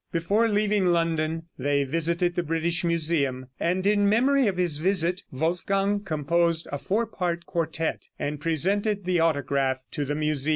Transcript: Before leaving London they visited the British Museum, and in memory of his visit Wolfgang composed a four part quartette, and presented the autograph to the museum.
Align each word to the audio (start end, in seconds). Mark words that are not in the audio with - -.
Before 0.11 0.47
leaving 0.49 0.87
London 0.87 1.43
they 1.59 1.83
visited 1.83 2.33
the 2.33 2.41
British 2.41 2.83
Museum, 2.83 3.49
and 3.59 3.85
in 3.85 4.09
memory 4.09 4.47
of 4.47 4.57
his 4.57 4.79
visit 4.79 5.21
Wolfgang 5.31 5.99
composed 5.99 6.67
a 6.71 6.79
four 6.79 7.05
part 7.05 7.45
quartette, 7.45 8.09
and 8.17 8.41
presented 8.41 9.05
the 9.05 9.19
autograph 9.19 9.77
to 9.91 10.03
the 10.03 10.15
museum. 10.15 10.49